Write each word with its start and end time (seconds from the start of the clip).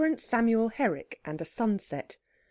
SAMUEL 0.17 0.69
HERRICK 0.69 1.19
AND 1.25 1.41
A 1.41 1.45
SUNSET. 1.45 2.17